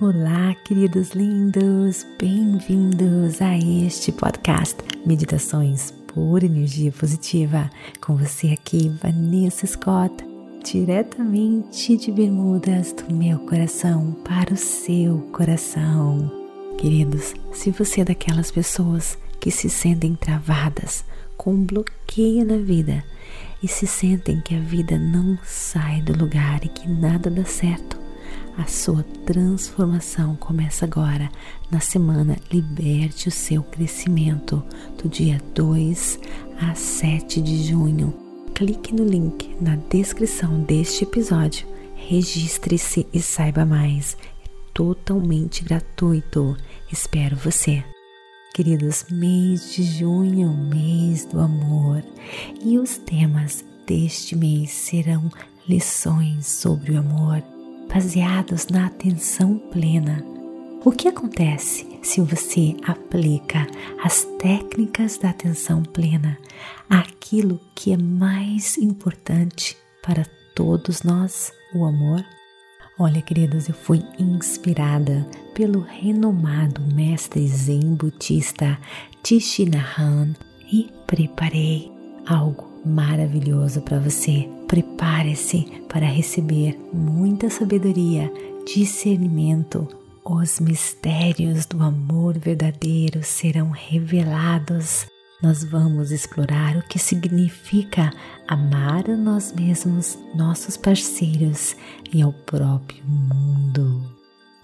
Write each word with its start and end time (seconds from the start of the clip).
Olá, 0.00 0.54
queridos 0.64 1.10
lindos, 1.10 2.06
bem-vindos 2.20 3.42
a 3.42 3.58
este 3.58 4.12
podcast 4.12 4.76
Meditações 5.04 5.90
por 6.06 6.44
Energia 6.44 6.92
Positiva. 6.92 7.68
Com 8.00 8.16
você 8.16 8.50
aqui, 8.50 8.90
Vanessa 9.02 9.66
Scott, 9.66 10.24
diretamente 10.64 11.96
de 11.96 12.12
Bermudas, 12.12 12.92
do 12.92 13.12
meu 13.12 13.40
coração 13.40 14.12
para 14.24 14.54
o 14.54 14.56
seu 14.56 15.18
coração. 15.32 16.30
Queridos, 16.78 17.34
se 17.52 17.72
você 17.72 18.02
é 18.02 18.04
daquelas 18.04 18.52
pessoas 18.52 19.18
que 19.40 19.50
se 19.50 19.68
sentem 19.68 20.14
travadas, 20.14 21.04
com 21.36 21.56
bloqueio 21.56 22.44
na 22.44 22.58
vida 22.58 23.02
e 23.60 23.66
se 23.66 23.84
sentem 23.84 24.40
que 24.40 24.54
a 24.54 24.60
vida 24.60 24.96
não 24.96 25.36
sai 25.42 26.02
do 26.02 26.16
lugar 26.16 26.64
e 26.64 26.68
que 26.68 26.88
nada 26.88 27.28
dá 27.28 27.44
certo, 27.44 27.97
a 28.58 28.66
sua 28.66 29.04
transformação 29.24 30.34
começa 30.34 30.84
agora, 30.84 31.30
na 31.70 31.78
semana 31.78 32.36
Liberte 32.50 33.28
o 33.28 33.30
seu 33.30 33.62
crescimento, 33.62 34.62
do 35.00 35.08
dia 35.08 35.40
2 35.54 36.18
a 36.60 36.74
7 36.74 37.40
de 37.40 37.62
junho. 37.62 38.12
Clique 38.56 38.92
no 38.92 39.04
link 39.04 39.56
na 39.60 39.76
descrição 39.76 40.60
deste 40.62 41.04
episódio, 41.04 41.68
registre-se 41.94 43.06
e 43.12 43.22
saiba 43.22 43.64
mais. 43.64 44.16
É 44.44 44.48
totalmente 44.74 45.62
gratuito. 45.62 46.56
Espero 46.90 47.36
você. 47.36 47.84
Queridos, 48.52 49.06
mês 49.08 49.72
de 49.72 49.84
junho, 49.84 50.52
mês 50.52 51.24
do 51.26 51.38
amor, 51.38 52.02
e 52.60 52.76
os 52.76 52.98
temas 52.98 53.64
deste 53.86 54.34
mês 54.34 54.72
serão 54.72 55.30
lições 55.68 56.44
sobre 56.44 56.90
o 56.90 56.98
amor 56.98 57.40
baseados 57.92 58.66
na 58.68 58.86
atenção 58.86 59.58
plena. 59.58 60.24
O 60.84 60.92
que 60.92 61.08
acontece 61.08 61.98
se 62.02 62.20
você 62.20 62.76
aplica 62.86 63.66
as 64.02 64.24
técnicas 64.38 65.18
da 65.18 65.30
atenção 65.30 65.82
plena 65.82 66.38
àquilo 66.88 67.60
que 67.74 67.92
é 67.92 67.96
mais 67.96 68.78
importante 68.78 69.76
para 70.02 70.24
todos 70.54 71.02
nós, 71.02 71.52
o 71.74 71.84
amor? 71.84 72.24
Olha, 72.98 73.22
queridos, 73.22 73.68
eu 73.68 73.74
fui 73.74 74.02
inspirada 74.18 75.26
pelo 75.54 75.80
renomado 75.80 76.80
mestre 76.94 77.46
zen 77.46 77.94
budista 77.94 78.78
Tishinahan 79.22 80.34
e 80.72 80.90
preparei 81.06 81.92
algo 82.26 82.68
maravilhoso 82.84 83.80
para 83.82 83.98
você. 83.98 84.57
Prepare-se 84.68 85.66
para 85.88 86.06
receber 86.06 86.78
muita 86.92 87.48
sabedoria, 87.48 88.30
discernimento. 88.66 89.88
Os 90.22 90.60
mistérios 90.60 91.64
do 91.64 91.82
amor 91.82 92.38
verdadeiro 92.38 93.24
serão 93.24 93.70
revelados. 93.70 95.06
Nós 95.42 95.64
vamos 95.64 96.10
explorar 96.10 96.76
o 96.76 96.82
que 96.86 96.98
significa 96.98 98.12
amar 98.46 99.08
a 99.08 99.16
nós 99.16 99.54
mesmos, 99.54 100.18
nossos 100.34 100.76
parceiros 100.76 101.74
e 102.12 102.20
ao 102.20 102.34
próprio 102.34 103.02
mundo. 103.06 104.02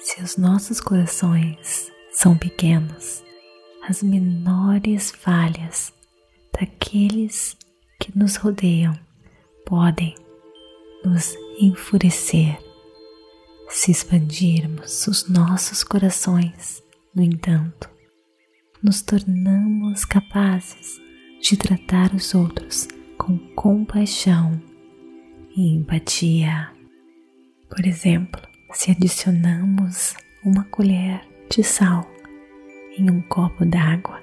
Se 0.00 0.22
os 0.22 0.38
nossos 0.38 0.80
corações 0.80 1.92
são 2.10 2.38
pequenos, 2.38 3.22
as 3.86 4.02
menores 4.02 5.10
falhas 5.10 5.92
daqueles 6.58 7.54
que 8.00 8.18
nos 8.18 8.36
rodeiam 8.36 8.98
podem 9.66 10.14
nos 11.04 11.34
enfurecer. 11.60 12.58
Se 13.68 13.90
expandirmos 13.90 15.06
os 15.06 15.28
nossos 15.28 15.84
corações, 15.84 16.82
no 17.14 17.22
entanto, 17.22 17.90
nos 18.82 19.02
tornamos 19.02 20.06
capazes 20.06 21.04
de 21.40 21.56
tratar 21.56 22.14
os 22.14 22.34
outros 22.34 22.88
com 23.18 23.38
compaixão 23.54 24.60
e 25.56 25.74
empatia. 25.74 26.70
Por 27.68 27.86
exemplo, 27.86 28.42
se 28.72 28.90
adicionamos 28.90 30.14
uma 30.44 30.64
colher 30.64 31.20
de 31.50 31.62
sal 31.62 32.08
em 32.98 33.10
um 33.10 33.20
copo 33.22 33.64
d'água, 33.64 34.22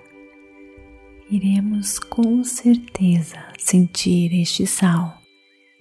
iremos 1.30 2.00
com 2.00 2.44
certeza 2.44 3.38
sentir 3.58 4.34
este 4.42 4.66
sal. 4.66 5.22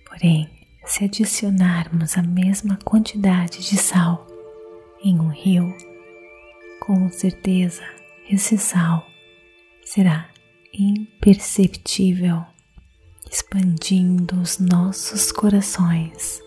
Porém, 0.06 0.48
se 0.84 1.04
adicionarmos 1.04 2.16
a 2.18 2.22
mesma 2.22 2.78
quantidade 2.84 3.58
de 3.58 3.76
sal 3.76 4.26
em 5.02 5.18
um 5.18 5.28
rio, 5.28 5.74
com 6.80 7.08
certeza 7.10 7.82
esse 8.28 8.58
sal 8.58 9.06
será 9.84 10.31
imperceptível, 10.72 12.44
expandindo 13.30 14.40
os 14.40 14.58
nossos 14.58 15.30
corações, 15.30 16.40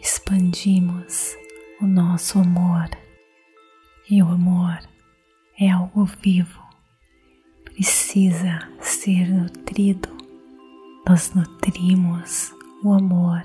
expandimos 0.00 1.34
o 1.80 1.86
nosso 1.86 2.38
amor. 2.38 2.90
E 4.10 4.22
o 4.22 4.28
amor 4.28 4.78
é 5.58 5.70
algo 5.70 6.04
vivo, 6.04 6.60
precisa 7.64 8.68
ser 8.80 9.28
nutrido. 9.28 10.10
Nós 11.08 11.32
nutrimos 11.34 12.52
o 12.84 12.92
amor 12.92 13.42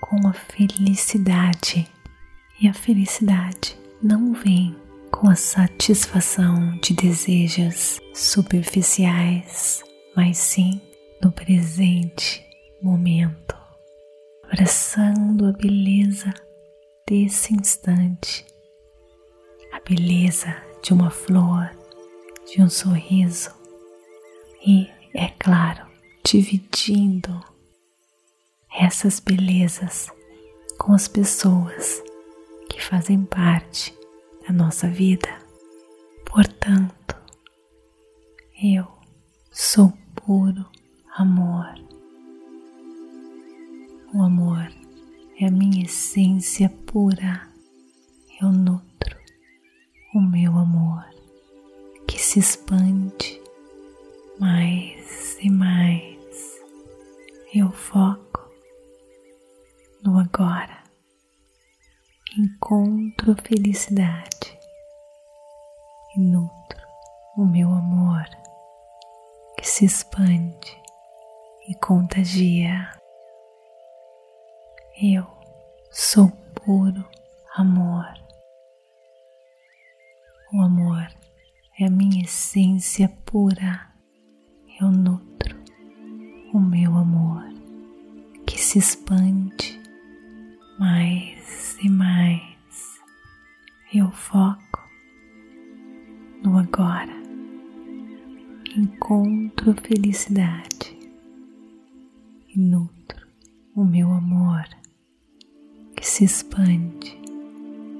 com 0.00 0.28
a 0.28 0.32
felicidade, 0.32 1.88
e 2.60 2.68
a 2.68 2.74
felicidade 2.74 3.76
não 4.02 4.34
vem 4.34 4.76
com 5.12 5.28
a 5.28 5.36
satisfação 5.36 6.76
de 6.78 6.94
desejos 6.94 8.00
superficiais, 8.12 9.84
mas 10.16 10.38
sim 10.38 10.80
no 11.22 11.30
presente 11.30 12.44
momento, 12.82 13.54
abraçando 14.42 15.46
a 15.46 15.52
beleza 15.52 16.34
desse 17.06 17.54
instante, 17.54 18.44
a 19.72 19.78
beleza 19.88 20.56
de 20.82 20.92
uma 20.92 21.10
flor, 21.10 21.70
de 22.52 22.60
um 22.60 22.68
sorriso 22.68 23.50
e, 24.66 24.88
é 25.14 25.28
claro, 25.38 25.86
dividindo 26.24 27.40
essas 28.74 29.20
belezas 29.20 30.08
com 30.78 30.92
as 30.94 31.06
pessoas 31.06 32.02
que 32.68 32.82
fazem 32.82 33.22
parte 33.22 34.01
da 34.46 34.52
nossa 34.52 34.88
vida. 34.88 35.28
Portanto, 36.24 37.16
eu 38.62 38.86
sou 39.50 39.92
puro 40.14 40.64
amor. 41.16 41.74
O 44.14 44.22
amor 44.22 44.68
é 45.40 45.46
a 45.46 45.50
minha 45.50 45.84
essência 45.84 46.68
pura. 46.86 47.48
Eu 48.40 48.50
nutro 48.50 49.16
o 50.14 50.20
meu 50.20 50.58
amor 50.58 51.04
que 52.06 52.18
se 52.20 52.38
expande 52.40 53.40
mais 54.38 55.38
e 55.40 55.48
mais. 55.50 56.60
Eu 57.54 57.70
foco 57.70 58.50
no 60.02 60.18
agora 60.18 60.81
encontro 62.40 63.36
felicidade 63.42 64.58
e 66.16 66.20
nutro 66.20 66.80
o 67.36 67.44
meu 67.44 67.68
amor 67.68 68.24
que 69.58 69.68
se 69.68 69.84
expande 69.84 70.80
e 71.68 71.74
contagia. 71.74 72.90
Eu 75.00 75.26
sou 75.90 76.30
puro 76.54 77.06
amor. 77.54 78.06
O 80.54 80.62
amor 80.62 81.06
é 81.78 81.84
a 81.84 81.90
minha 81.90 82.24
essência 82.24 83.10
pura. 83.26 83.92
Eu 84.80 84.90
nutro 84.90 85.54
o 86.54 86.58
meu 86.58 86.96
amor 86.96 87.44
que 88.46 88.58
se 88.58 88.78
expande 88.78 89.81
mais 90.82 91.78
e 91.80 91.88
mais. 91.88 93.00
Eu 93.94 94.10
foco 94.10 94.82
no 96.42 96.58
agora, 96.58 97.14
encontro 98.76 99.76
felicidade 99.80 100.98
e 102.48 102.58
nutro 102.58 103.28
o 103.76 103.84
meu 103.84 104.10
amor 104.10 104.64
que 105.96 106.04
se 106.04 106.24
expande 106.24 107.16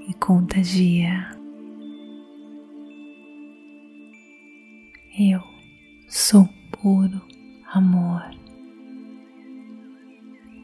e 0.08 0.14
contagia. 0.14 1.30
Eu 5.16 5.40
sou 6.08 6.48
puro 6.72 7.22
amor. 7.72 8.28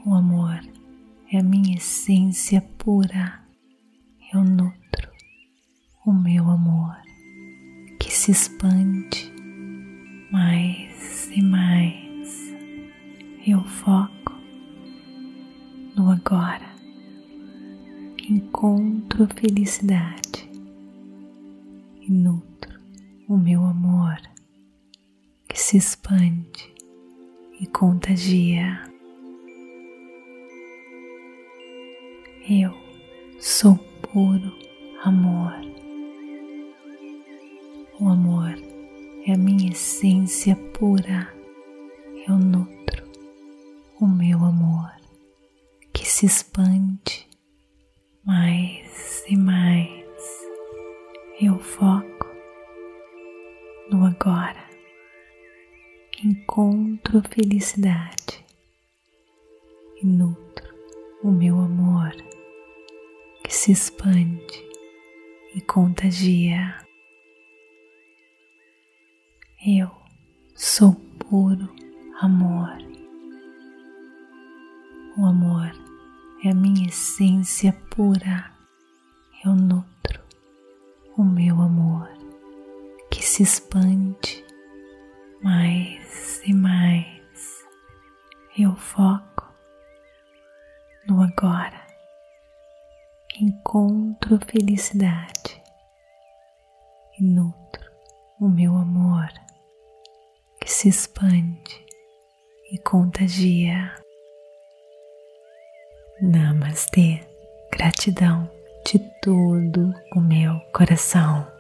O 0.05 0.15
amor 0.15 0.78
é 1.31 1.39
a 1.39 1.43
minha 1.43 1.77
essência 1.77 2.61
pura. 2.79 3.43
Eu 4.33 4.43
nutro 4.43 5.11
o 6.07 6.13
meu 6.13 6.49
amor 6.49 6.97
que 8.01 8.11
se 8.11 8.31
expande 8.31 9.31
mais 10.31 11.31
e 11.31 11.43
mais. 11.43 12.55
Eu 13.47 13.63
foco 13.65 14.33
no 15.97 16.11
agora. 16.11 16.69
Encontro 18.29 19.27
felicidade 19.27 20.51
e 22.01 22.11
nutro 22.11 22.81
o 23.27 23.37
meu 23.37 23.65
amor 23.65 24.19
que 25.49 25.59
se 25.59 25.77
expande 25.77 26.75
e 27.61 27.67
contagia. 27.67 28.98
Eu 32.51 32.73
sou 33.39 33.77
puro 34.01 34.57
amor. 35.03 35.53
O 38.01 38.09
amor 38.09 38.55
é 39.27 39.35
a 39.35 39.37
minha 39.37 39.71
essência 39.71 40.57
pura. 40.57 41.31
Eu 42.27 42.39
nutro 42.39 43.05
o 44.01 44.07
meu 44.07 44.39
amor 44.39 44.91
que 45.93 46.09
se 46.09 46.25
expande 46.25 47.29
mais 48.25 49.23
e 49.29 49.37
mais. 49.37 50.07
Eu 51.39 51.59
foco 51.59 52.27
no 53.91 54.07
agora. 54.07 54.65
Encontro 56.25 57.23
felicidade 57.29 58.43
e 60.03 60.07
nutro 60.07 60.75
o 61.23 61.31
meu 61.31 61.59
amor 61.61 62.11
se 63.69 63.73
expande 63.73 64.67
e 65.55 65.61
contagia. 65.61 66.75
Eu 69.67 69.91
sou 70.55 70.95
puro 70.95 71.69
amor. 72.19 72.79
O 75.19 75.27
amor 75.27 75.71
é 76.43 76.51
a 76.51 76.55
minha 76.55 76.89
essência 76.89 77.75
pura. 77.91 78.51
Eu 79.45 79.55
nutro 79.55 80.23
o 81.19 81.23
meu 81.23 81.61
amor 81.61 82.09
que 83.11 83.23
se 83.23 83.43
expande 83.43 84.43
mais 85.43 86.41
e 86.43 86.55
mais. 86.55 87.67
Eu 88.57 88.75
foco 88.77 89.53
no 91.07 91.23
agora 91.23 91.88
encontro 93.41 94.39
felicidade 94.47 95.63
e 97.19 97.23
nutro 97.25 97.91
o 98.41 98.49
meu 98.49 98.75
amor 98.75 99.29
que 100.61 100.71
se 100.71 100.89
expande 100.89 101.87
e 102.73 102.79
contagia. 102.79 103.95
Namastê, 106.21 107.21
gratidão 107.73 108.51
de 108.85 108.99
todo 109.23 109.95
o 110.17 110.21
meu 110.21 110.59
coração. 110.73 111.58